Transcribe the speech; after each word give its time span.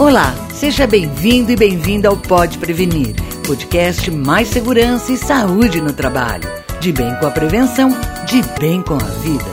Olá, 0.00 0.34
seja 0.54 0.86
bem-vindo 0.86 1.52
e 1.52 1.56
bem-vinda 1.56 2.08
ao 2.08 2.16
Pode 2.16 2.56
Prevenir, 2.56 3.14
podcast 3.46 4.10
mais 4.10 4.48
segurança 4.48 5.12
e 5.12 5.18
saúde 5.18 5.78
no 5.78 5.92
trabalho. 5.92 6.48
De 6.80 6.90
bem 6.90 7.14
com 7.16 7.26
a 7.26 7.30
prevenção, 7.30 7.90
de 8.26 8.40
bem 8.58 8.80
com 8.80 8.94
a 8.94 8.96
vida. 8.96 9.44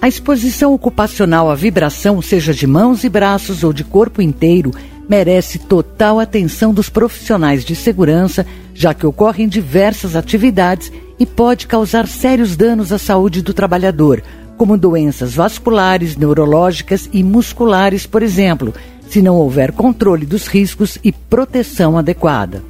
A 0.00 0.08
exposição 0.08 0.72
ocupacional 0.72 1.50
à 1.50 1.54
vibração, 1.54 2.22
seja 2.22 2.54
de 2.54 2.66
mãos 2.66 3.04
e 3.04 3.10
braços 3.10 3.62
ou 3.62 3.74
de 3.74 3.84
corpo 3.84 4.22
inteiro, 4.22 4.70
merece 5.06 5.58
total 5.58 6.18
atenção 6.18 6.72
dos 6.72 6.88
profissionais 6.88 7.62
de 7.62 7.76
segurança, 7.76 8.46
já 8.72 8.94
que 8.94 9.06
ocorre 9.06 9.44
em 9.44 9.48
diversas 9.48 10.16
atividades 10.16 10.90
e 11.20 11.26
pode 11.26 11.66
causar 11.66 12.08
sérios 12.08 12.56
danos 12.56 12.90
à 12.90 12.96
saúde 12.96 13.42
do 13.42 13.52
trabalhador 13.52 14.22
como 14.56 14.78
doenças 14.78 15.34
vasculares, 15.34 16.16
neurológicas 16.16 17.08
e 17.12 17.22
musculares, 17.22 18.06
por 18.06 18.22
exemplo, 18.22 18.72
se 19.02 19.22
não 19.22 19.36
houver 19.36 19.72
controle 19.72 20.26
dos 20.26 20.46
riscos 20.46 20.98
e 21.04 21.12
proteção 21.12 21.96
adequada. 21.96 22.62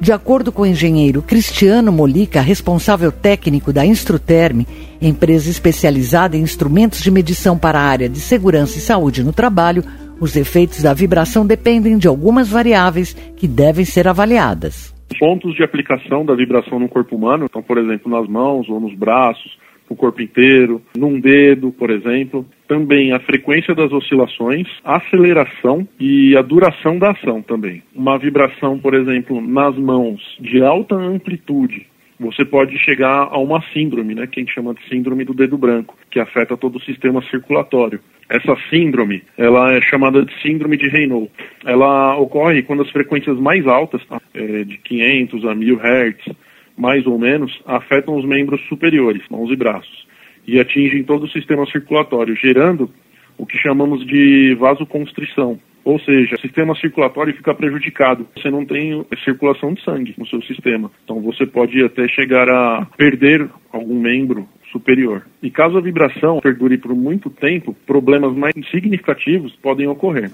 De 0.00 0.12
acordo 0.12 0.50
com 0.50 0.62
o 0.62 0.66
engenheiro 0.66 1.20
Cristiano 1.20 1.92
Molica, 1.92 2.40
responsável 2.40 3.12
técnico 3.12 3.70
da 3.70 3.84
Instruterm, 3.84 4.64
empresa 5.00 5.50
especializada 5.50 6.38
em 6.38 6.40
instrumentos 6.40 7.02
de 7.02 7.10
medição 7.10 7.58
para 7.58 7.78
a 7.78 7.82
área 7.82 8.08
de 8.08 8.18
segurança 8.18 8.78
e 8.78 8.80
saúde 8.80 9.22
no 9.22 9.32
trabalho, 9.32 9.84
os 10.18 10.36
efeitos 10.36 10.82
da 10.82 10.94
vibração 10.94 11.46
dependem 11.46 11.98
de 11.98 12.08
algumas 12.08 12.48
variáveis 12.48 13.12
que 13.36 13.46
devem 13.46 13.84
ser 13.84 14.08
avaliadas. 14.08 14.94
Pontos 15.18 15.54
de 15.54 15.62
aplicação 15.62 16.24
da 16.24 16.34
vibração 16.34 16.78
no 16.78 16.88
corpo 16.88 17.16
humano, 17.16 17.44
então, 17.44 17.62
por 17.62 17.76
exemplo, 17.76 18.10
nas 18.10 18.26
mãos 18.26 18.70
ou 18.70 18.80
nos 18.80 18.94
braços, 18.94 19.58
o 19.90 19.96
corpo 19.96 20.22
inteiro, 20.22 20.80
num 20.96 21.20
dedo, 21.20 21.72
por 21.72 21.90
exemplo. 21.90 22.46
Também 22.68 23.12
a 23.12 23.18
frequência 23.18 23.74
das 23.74 23.92
oscilações, 23.92 24.68
a 24.84 24.96
aceleração 24.96 25.86
e 25.98 26.36
a 26.36 26.42
duração 26.42 26.96
da 26.98 27.10
ação 27.10 27.42
também. 27.42 27.82
Uma 27.94 28.16
vibração, 28.16 28.78
por 28.78 28.94
exemplo, 28.94 29.40
nas 29.40 29.76
mãos 29.76 30.20
de 30.40 30.62
alta 30.62 30.94
amplitude, 30.94 31.86
você 32.20 32.44
pode 32.44 32.78
chegar 32.78 33.28
a 33.30 33.38
uma 33.38 33.62
síndrome, 33.72 34.14
né, 34.14 34.26
que 34.26 34.38
a 34.38 34.42
gente 34.42 34.54
chama 34.54 34.74
de 34.74 34.86
síndrome 34.88 35.24
do 35.24 35.32
dedo 35.32 35.56
branco, 35.56 35.96
que 36.10 36.20
afeta 36.20 36.54
todo 36.54 36.76
o 36.76 36.82
sistema 36.82 37.22
circulatório. 37.22 37.98
Essa 38.28 38.54
síndrome, 38.68 39.22
ela 39.38 39.72
é 39.72 39.80
chamada 39.80 40.22
de 40.22 40.32
síndrome 40.42 40.76
de 40.76 40.86
Raynaud. 40.88 41.30
Ela 41.64 42.16
ocorre 42.18 42.62
quando 42.62 42.82
as 42.82 42.90
frequências 42.90 43.38
mais 43.38 43.66
altas, 43.66 44.02
é, 44.34 44.64
de 44.64 44.76
500 44.78 45.46
a 45.46 45.54
1000 45.54 45.80
Hz, 45.80 46.36
mais 46.80 47.06
ou 47.06 47.18
menos, 47.18 47.52
afetam 47.66 48.16
os 48.16 48.24
membros 48.24 48.60
superiores, 48.66 49.22
mãos 49.30 49.50
e 49.50 49.56
braços, 49.56 50.06
e 50.46 50.58
atingem 50.58 51.04
todo 51.04 51.24
o 51.24 51.30
sistema 51.30 51.66
circulatório, 51.66 52.34
gerando 52.34 52.90
o 53.36 53.44
que 53.44 53.58
chamamos 53.58 54.04
de 54.06 54.54
vasoconstrição. 54.58 55.58
Ou 55.84 55.98
seja, 56.00 56.36
o 56.36 56.40
sistema 56.40 56.74
circulatório 56.76 57.34
fica 57.34 57.54
prejudicado. 57.54 58.26
Você 58.36 58.50
não 58.50 58.64
tem 58.64 59.04
circulação 59.24 59.74
de 59.74 59.82
sangue 59.82 60.14
no 60.16 60.26
seu 60.26 60.42
sistema. 60.42 60.90
Então 61.04 61.20
você 61.20 61.46
pode 61.46 61.82
até 61.82 62.06
chegar 62.08 62.48
a 62.48 62.86
perder 62.96 63.48
algum 63.72 63.98
membro 63.98 64.46
superior. 64.72 65.26
E 65.42 65.50
caso 65.50 65.78
a 65.78 65.80
vibração 65.80 66.40
perdure 66.40 66.78
por 66.78 66.94
muito 66.94 67.28
tempo, 67.30 67.74
problemas 67.86 68.34
mais 68.34 68.54
significativos 68.70 69.54
podem 69.62 69.86
ocorrer. 69.86 70.30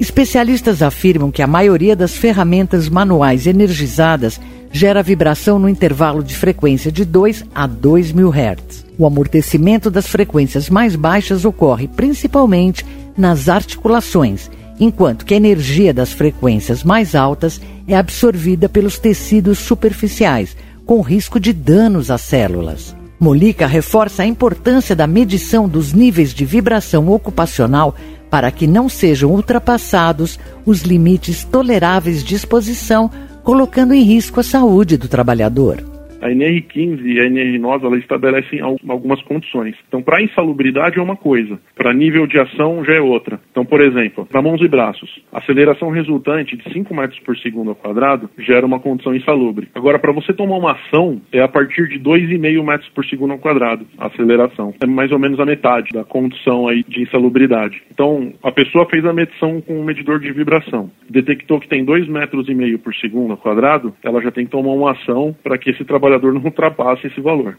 Especialistas 0.00 0.82
afirmam 0.82 1.30
que 1.30 1.42
a 1.42 1.46
maioria 1.46 1.94
das 1.94 2.16
ferramentas 2.16 2.88
manuais 2.88 3.46
energizadas 3.46 4.40
gera 4.72 5.02
vibração 5.02 5.58
no 5.58 5.68
intervalo 5.68 6.22
de 6.22 6.36
frequência 6.36 6.92
de 6.92 7.04
2 7.04 7.44
a 7.54 7.66
2 7.66 8.12
mil 8.12 8.30
Hz. 8.30 8.84
O 8.96 9.06
amortecimento 9.06 9.90
das 9.90 10.06
frequências 10.06 10.70
mais 10.70 10.94
baixas 10.94 11.44
ocorre 11.44 11.88
principalmente 11.88 12.84
nas 13.16 13.48
articulações, 13.48 14.50
enquanto 14.78 15.24
que 15.24 15.34
a 15.34 15.36
energia 15.36 15.92
das 15.92 16.12
frequências 16.12 16.84
mais 16.84 17.14
altas 17.14 17.60
é 17.86 17.96
absorvida 17.96 18.68
pelos 18.68 18.98
tecidos 18.98 19.58
superficiais, 19.58 20.56
com 20.86 21.00
risco 21.00 21.40
de 21.40 21.52
danos 21.52 22.10
às 22.10 22.20
células. 22.20 22.94
Molica 23.18 23.66
reforça 23.66 24.22
a 24.22 24.26
importância 24.26 24.96
da 24.96 25.06
medição 25.06 25.68
dos 25.68 25.92
níveis 25.92 26.32
de 26.32 26.44
vibração 26.46 27.08
ocupacional 27.10 27.94
para 28.30 28.50
que 28.50 28.66
não 28.66 28.88
sejam 28.88 29.30
ultrapassados 29.30 30.38
os 30.64 30.82
limites 30.82 31.44
toleráveis 31.44 32.24
de 32.24 32.34
exposição 32.34 33.10
colocando 33.42 33.94
em 33.94 34.02
risco 34.02 34.40
a 34.40 34.42
saúde 34.42 34.96
do 34.96 35.08
trabalhador. 35.08 35.89
A 36.20 36.28
NR15 36.28 37.04
e 37.04 37.20
a 37.20 37.24
NR9 37.24 37.84
elas 37.84 38.00
estabelecem 38.00 38.60
algumas 38.60 39.22
condições. 39.22 39.74
Então, 39.88 40.02
para 40.02 40.22
insalubridade 40.22 40.98
é 40.98 41.02
uma 41.02 41.16
coisa, 41.16 41.58
para 41.74 41.94
nível 41.94 42.26
de 42.26 42.38
ação 42.38 42.84
já 42.84 42.94
é 42.94 43.00
outra. 43.00 43.40
Então, 43.50 43.64
por 43.64 43.80
exemplo, 43.80 44.26
para 44.26 44.42
mãos 44.42 44.60
e 44.60 44.68
braços, 44.68 45.20
aceleração 45.32 45.90
resultante 45.90 46.56
de 46.56 46.72
5 46.72 46.94
metros 46.94 47.18
por 47.20 47.36
segundo 47.38 47.70
ao 47.70 47.76
quadrado 47.76 48.28
gera 48.38 48.66
uma 48.66 48.80
condição 48.80 49.14
insalubre. 49.14 49.68
Agora, 49.74 49.98
para 49.98 50.12
você 50.12 50.32
tomar 50.32 50.56
uma 50.56 50.72
ação, 50.72 51.20
é 51.32 51.40
a 51.40 51.48
partir 51.48 51.88
de 51.88 51.98
2,5 51.98 52.64
metros 52.64 52.88
por 52.90 53.04
segundo 53.06 53.32
ao 53.32 53.38
quadrado 53.38 53.86
a 53.98 54.06
aceleração. 54.06 54.74
É 54.80 54.86
mais 54.86 55.12
ou 55.12 55.18
menos 55.18 55.40
a 55.40 55.46
metade 55.46 55.88
da 55.92 56.04
condição 56.04 56.68
aí 56.68 56.84
de 56.86 57.02
insalubridade. 57.02 57.82
Então, 57.90 58.32
a 58.42 58.52
pessoa 58.52 58.86
fez 58.86 59.04
a 59.04 59.12
medição 59.12 59.60
com 59.60 59.80
um 59.80 59.84
medidor 59.84 60.20
de 60.20 60.32
vibração, 60.32 60.90
detectou 61.08 61.60
que 61.60 61.68
tem 61.68 61.84
2 61.84 62.08
metros 62.08 62.46
por 62.82 62.94
segundo 62.94 63.32
ao 63.32 63.36
quadrado, 63.36 63.94
ela 64.02 64.20
já 64.20 64.30
tem 64.30 64.44
que 64.44 64.50
tomar 64.50 64.72
uma 64.72 64.92
ação 64.92 65.34
para 65.42 65.58
que 65.58 65.70
esse 65.70 65.84
trabalho 65.84 66.09
trabalhador 66.10 66.32
não 66.32 66.42
ultrapasse 66.42 67.06
esse 67.06 67.20
valor. 67.20 67.56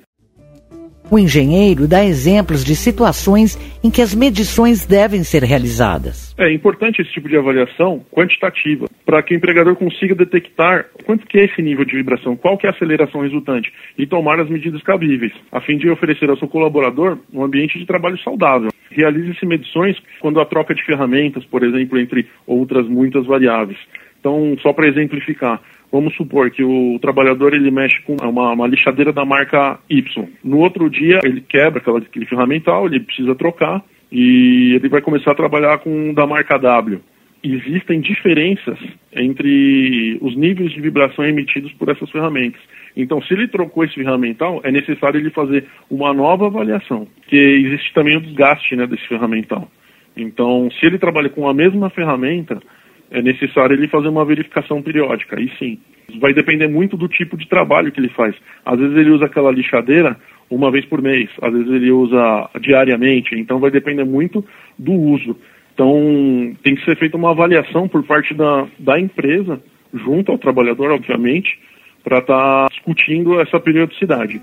O 1.10 1.20
engenheiro 1.20 1.90
dá 1.90 2.06
exemplos 2.06 2.64
de 2.64 2.74
situações 2.74 3.60
em 3.84 3.92
que 3.92 4.02
as 4.02 4.16
medições 4.16 4.86
devem 4.86 5.26
ser 5.26 5.44
realizadas. 5.44 6.34
É 6.38 6.50
importante 6.54 7.02
esse 7.02 7.12
tipo 7.12 7.28
de 7.28 7.36
avaliação 7.36 8.02
quantitativa, 8.10 8.88
para 9.06 9.22
que 9.22 9.34
o 9.34 9.38
empregador 9.38 9.76
consiga 9.76 10.16
detectar 10.16 10.86
quanto 11.06 11.28
que 11.28 11.38
é 11.38 11.46
esse 11.46 11.62
nível 11.62 11.84
de 11.84 11.98
vibração, 11.98 12.38
qual 12.38 12.58
que 12.58 12.66
é 12.66 12.70
a 12.70 12.74
aceleração 12.74 13.22
resultante 13.22 13.74
e 13.98 14.08
tomar 14.08 14.40
as 14.40 14.50
medidas 14.50 14.82
cabíveis, 14.84 15.34
a 15.52 15.60
fim 15.60 15.78
de 15.78 15.90
oferecer 15.90 16.30
ao 16.30 16.38
seu 16.38 16.48
colaborador 16.48 17.18
um 17.34 17.44
ambiente 17.44 17.78
de 17.78 17.86
trabalho 17.86 18.18
saudável. 18.20 18.70
Realize-se 18.90 19.46
medições 19.46 19.98
quando 20.22 20.40
a 20.40 20.46
troca 20.46 20.74
de 20.74 20.86
ferramentas, 20.86 21.44
por 21.44 21.62
exemplo, 21.62 22.00
entre 22.00 22.26
outras 22.48 22.88
muitas 22.88 23.26
variáveis. 23.26 23.78
Então, 24.22 24.56
só 24.62 24.72
para 24.72 24.88
exemplificar, 24.88 25.60
Vamos 25.92 26.16
supor 26.16 26.50
que 26.50 26.64
o 26.64 26.98
trabalhador 27.00 27.54
ele 27.54 27.70
mexe 27.70 28.02
com 28.04 28.16
uma, 28.22 28.54
uma, 28.54 28.68
lixadeira 28.68 29.12
da 29.12 29.26
marca 29.26 29.78
Y. 29.90 30.28
No 30.44 30.60
outro 30.60 30.90
dia 30.90 31.20
ele 31.24 31.42
quebra 31.42 31.80
aquela, 31.80 32.00
aquele 32.00 32.26
ferramental, 32.26 32.86
ele 32.86 33.02
precisa 33.02 33.36
trocar 33.36 33.84
e 34.10 34.74
ele 34.76 34.88
vai 34.88 35.02
começar 35.02 35.32
a 35.32 35.36
trabalhar 35.36 35.80
com 35.80 36.14
da 36.14 36.26
marca 36.26 36.58
W. 36.58 37.02
Existem 37.44 38.00
diferenças 38.00 38.78
entre 39.12 40.18
os 40.22 40.36
níveis 40.38 40.72
de 40.72 40.80
vibração 40.80 41.26
emitidos 41.26 41.74
por 41.74 41.90
essas 41.90 42.10
ferramentas. 42.10 42.62
Então, 42.96 43.22
se 43.22 43.34
ele 43.34 43.48
trocou 43.48 43.84
esse 43.84 43.96
ferramental, 43.96 44.62
é 44.64 44.72
necessário 44.72 45.20
ele 45.20 45.32
fazer 45.32 45.66
uma 45.90 46.14
nova 46.14 46.46
avaliação, 46.48 47.08
que 47.28 47.36
existe 47.36 47.94
também 47.94 48.16
o 48.16 48.22
desgaste 48.22 48.76
né, 48.76 48.86
desse 48.86 49.08
ferramental. 49.08 49.70
Então, 50.16 50.70
se 50.72 50.86
ele 50.86 51.00
trabalha 51.00 51.30
com 51.30 51.50
a 51.50 51.54
mesma 51.54 51.90
ferramenta, 51.90 52.62
é 53.12 53.22
necessário 53.22 53.76
ele 53.76 53.88
fazer 53.90 54.08
uma 54.08 54.26
verificação 54.26 54.82
periódica, 54.82 55.38
aí 55.38 55.52
sim. 55.60 55.78
Vai 56.20 56.34
depender 56.34 56.68
muito 56.68 56.98
do 56.98 57.08
tipo 57.08 57.38
de 57.38 57.48
trabalho 57.48 57.92
que 57.92 58.00
ele 58.00 58.10
faz. 58.10 58.36
Às 58.66 58.80
vezes 58.80 58.98
ele 58.98 59.12
usa 59.12 59.26
aquela 59.26 59.52
lixadeira 59.52 60.18
uma 60.50 60.72
vez 60.72 60.86
por 60.86 61.02
mês, 61.02 61.30
às 61.42 61.52
vezes 61.52 61.70
ele 61.70 61.92
usa 61.92 62.50
diariamente, 62.60 63.36
então 63.38 63.60
vai 63.60 63.72
depender 63.72 64.04
muito 64.04 64.44
do 64.78 64.92
uso. 64.92 65.38
Então 65.74 66.54
tem 66.64 66.76
que 66.76 66.84
ser 66.84 66.98
feita 66.98 67.18
uma 67.18 67.32
avaliação 67.32 67.88
por 67.88 68.04
parte 68.04 68.34
da, 68.34 68.68
da 68.78 69.00
empresa, 69.00 69.62
junto 69.94 70.32
ao 70.32 70.38
trabalhador, 70.38 70.92
obviamente, 70.92 71.58
para 72.04 72.20
estar 72.20 72.66
tá 72.66 72.68
discutindo 72.70 73.40
essa 73.40 73.60
periodicidade. 73.60 74.42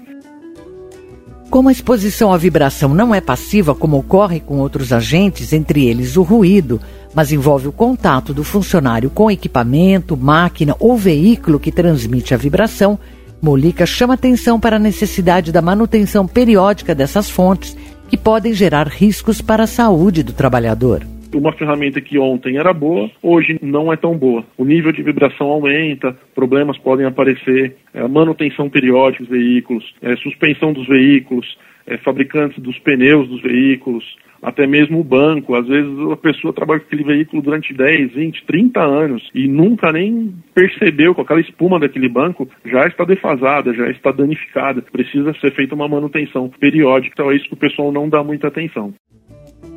Como 1.50 1.70
a 1.70 1.72
exposição 1.72 2.32
à 2.32 2.36
vibração 2.36 2.94
não 2.94 3.14
é 3.14 3.22
passiva, 3.22 3.74
como 3.74 3.98
ocorre 3.98 4.38
com 4.38 4.58
outros 4.58 4.92
agentes, 4.92 5.54
entre 5.54 5.88
eles 5.88 6.16
o 6.16 6.22
ruído, 6.22 6.78
mas 7.18 7.32
envolve 7.32 7.66
o 7.66 7.72
contato 7.72 8.32
do 8.32 8.44
funcionário 8.44 9.10
com 9.10 9.28
equipamento, 9.28 10.16
máquina 10.16 10.76
ou 10.78 10.96
veículo 10.96 11.58
que 11.58 11.72
transmite 11.72 12.32
a 12.32 12.36
vibração, 12.36 12.96
Molica 13.42 13.84
chama 13.84 14.14
atenção 14.14 14.60
para 14.60 14.76
a 14.76 14.78
necessidade 14.78 15.50
da 15.50 15.60
manutenção 15.60 16.28
periódica 16.28 16.94
dessas 16.94 17.28
fontes, 17.28 17.76
que 18.08 18.16
podem 18.16 18.54
gerar 18.54 18.86
riscos 18.86 19.40
para 19.40 19.64
a 19.64 19.66
saúde 19.66 20.22
do 20.22 20.32
trabalhador 20.32 21.02
uma 21.34 21.52
ferramenta 21.52 22.00
que 22.00 22.18
ontem 22.18 22.56
era 22.56 22.72
boa, 22.72 23.10
hoje 23.22 23.58
não 23.60 23.92
é 23.92 23.96
tão 23.96 24.16
boa. 24.16 24.42
O 24.56 24.64
nível 24.64 24.90
de 24.92 25.02
vibração 25.02 25.48
aumenta, 25.48 26.16
problemas 26.34 26.78
podem 26.78 27.04
aparecer, 27.04 27.76
é, 27.92 28.08
manutenção 28.08 28.70
periódica 28.70 29.24
dos 29.24 29.30
veículos, 29.30 29.84
é, 30.00 30.16
suspensão 30.16 30.72
dos 30.72 30.88
veículos, 30.88 31.46
é, 31.86 31.98
fabricantes 31.98 32.58
dos 32.62 32.78
pneus 32.78 33.28
dos 33.28 33.42
veículos, 33.42 34.04
até 34.42 34.66
mesmo 34.66 35.00
o 35.00 35.04
banco. 35.04 35.54
Às 35.54 35.66
vezes 35.66 35.90
a 36.10 36.16
pessoa 36.16 36.52
trabalha 36.52 36.80
com 36.80 36.86
aquele 36.86 37.04
veículo 37.04 37.42
durante 37.42 37.74
10, 37.74 38.12
20, 38.12 38.46
30 38.46 38.80
anos 38.80 39.28
e 39.34 39.46
nunca 39.46 39.92
nem 39.92 40.34
percebeu 40.54 41.14
que 41.14 41.20
aquela 41.20 41.40
espuma 41.40 41.78
daquele 41.78 42.08
banco 42.08 42.48
já 42.64 42.86
está 42.86 43.04
defasada, 43.04 43.74
já 43.74 43.90
está 43.90 44.10
danificada. 44.12 44.82
Precisa 44.82 45.34
ser 45.40 45.54
feita 45.54 45.74
uma 45.74 45.88
manutenção 45.88 46.50
periódica, 46.60 47.14
então 47.14 47.30
é 47.30 47.36
isso 47.36 47.48
que 47.48 47.54
o 47.54 47.58
pessoal 47.58 47.92
não 47.92 48.08
dá 48.08 48.22
muita 48.22 48.48
atenção. 48.48 48.94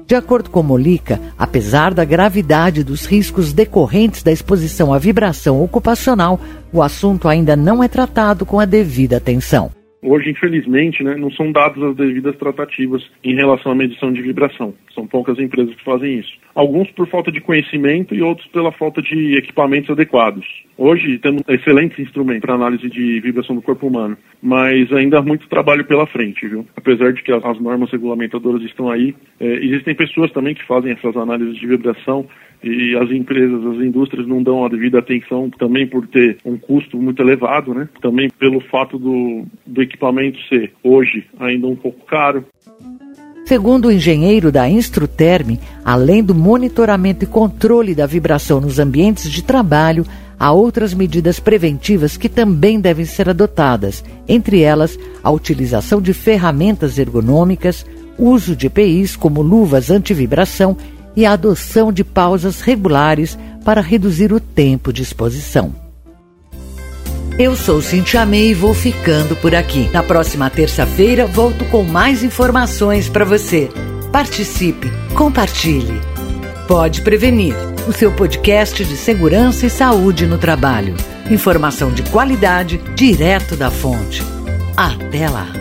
De 0.05 0.15
acordo 0.15 0.49
com 0.49 0.61
Molica, 0.61 1.21
apesar 1.37 1.93
da 1.93 2.03
gravidade 2.03 2.83
dos 2.83 3.05
riscos 3.05 3.53
decorrentes 3.53 4.21
da 4.21 4.31
exposição 4.31 4.93
à 4.93 4.99
vibração 4.99 5.63
ocupacional, 5.63 6.37
o 6.73 6.81
assunto 6.81 7.29
ainda 7.29 7.55
não 7.55 7.81
é 7.81 7.87
tratado 7.87 8.45
com 8.45 8.59
a 8.59 8.65
devida 8.65 9.15
atenção. 9.15 9.71
Hoje, 10.03 10.31
infelizmente, 10.31 11.03
né, 11.03 11.15
não 11.15 11.29
são 11.31 11.51
dadas 11.51 11.81
as 11.83 11.95
devidas 11.95 12.35
tratativas 12.37 13.07
em 13.23 13.35
relação 13.35 13.71
à 13.71 13.75
medição 13.75 14.11
de 14.11 14.21
vibração. 14.21 14.73
São 14.95 15.05
poucas 15.05 15.37
empresas 15.37 15.75
que 15.75 15.83
fazem 15.83 16.17
isso. 16.17 16.31
Alguns 16.55 16.89
por 16.91 17.07
falta 17.07 17.31
de 17.31 17.39
conhecimento 17.39 18.15
e 18.15 18.21
outros 18.21 18.47
pela 18.47 18.71
falta 18.71 18.99
de 19.01 19.37
equipamentos 19.37 19.91
adequados. 19.91 20.45
Hoje 20.75 21.19
temos 21.19 21.43
excelentes 21.47 21.99
instrumentos 21.99 22.41
para 22.41 22.55
análise 22.55 22.89
de 22.89 23.19
vibração 23.19 23.55
do 23.55 23.61
corpo 23.61 23.87
humano, 23.87 24.17
mas 24.41 24.91
ainda 24.91 25.19
há 25.19 25.21
muito 25.21 25.47
trabalho 25.47 25.85
pela 25.85 26.07
frente, 26.07 26.47
viu? 26.47 26.65
Apesar 26.75 27.13
de 27.13 27.21
que 27.21 27.31
as 27.31 27.59
normas 27.61 27.91
regulamentadoras 27.91 28.63
estão 28.63 28.89
aí, 28.89 29.15
é, 29.39 29.45
existem 29.45 29.93
pessoas 29.93 30.31
também 30.31 30.55
que 30.55 30.65
fazem 30.65 30.91
essas 30.91 31.15
análises 31.15 31.55
de 31.57 31.67
vibração 31.67 32.27
e 32.63 32.95
as 32.95 33.09
empresas, 33.09 33.65
as 33.65 33.77
indústrias 33.77 34.27
não 34.27 34.43
dão 34.43 34.63
a 34.63 34.69
devida 34.69 34.99
atenção 34.99 35.49
também 35.49 35.87
por 35.87 36.07
ter 36.07 36.37
um 36.45 36.57
custo 36.57 36.97
muito 36.97 37.21
elevado, 37.21 37.73
né? 37.73 37.89
Também 38.01 38.29
pelo 38.29 38.59
fato 38.61 38.99
do, 38.99 39.43
do 39.65 39.81
equipamento 39.81 40.39
ser 40.47 40.71
hoje 40.83 41.25
ainda 41.39 41.67
um 41.67 41.75
pouco 41.75 42.05
caro. 42.05 42.45
Segundo 43.45 43.87
o 43.87 43.91
engenheiro 43.91 44.51
da 44.51 44.69
Instruterm, 44.69 45.57
além 45.83 46.23
do 46.23 46.33
monitoramento 46.33 47.25
e 47.25 47.27
controle 47.27 47.93
da 47.93 48.05
vibração 48.05 48.61
nos 48.61 48.79
ambientes 48.79 49.29
de 49.29 49.43
trabalho, 49.43 50.05
há 50.39 50.51
outras 50.53 50.93
medidas 50.93 51.39
preventivas 51.39 52.15
que 52.15 52.29
também 52.29 52.79
devem 52.79 53.03
ser 53.03 53.27
adotadas, 53.27 54.05
entre 54.27 54.61
elas 54.61 54.97
a 55.23 55.31
utilização 55.31 56.01
de 56.01 56.13
ferramentas 56.13 56.97
ergonômicas, 56.97 57.85
uso 58.17 58.55
de 58.55 58.67
EPIs 58.67 59.15
como 59.15 59.41
luvas 59.41 59.89
antivibração 59.89 60.77
e 61.15 61.25
a 61.25 61.33
adoção 61.33 61.91
de 61.91 62.03
pausas 62.03 62.61
regulares 62.61 63.37
para 63.63 63.81
reduzir 63.81 64.33
o 64.33 64.39
tempo 64.39 64.91
de 64.91 65.01
exposição. 65.01 65.73
Eu 67.37 67.55
sou 67.55 67.81
Cintia 67.81 68.25
May 68.25 68.49
e 68.49 68.53
vou 68.53 68.73
ficando 68.73 69.35
por 69.35 69.55
aqui. 69.55 69.89
Na 69.91 70.03
próxima 70.03 70.49
terça-feira 70.49 71.25
volto 71.25 71.65
com 71.65 71.83
mais 71.83 72.23
informações 72.23 73.09
para 73.09 73.25
você. 73.25 73.69
Participe, 74.11 74.91
compartilhe. 75.15 75.99
Pode 76.67 77.01
prevenir. 77.01 77.55
O 77.87 77.93
seu 77.93 78.11
podcast 78.11 78.85
de 78.85 78.95
segurança 78.95 79.65
e 79.65 79.69
saúde 79.69 80.27
no 80.27 80.37
trabalho. 80.37 80.95
Informação 81.29 81.91
de 81.91 82.03
qualidade 82.03 82.77
direto 82.95 83.55
da 83.55 83.71
fonte. 83.71 84.21
Até 84.77 85.27
lá. 85.27 85.60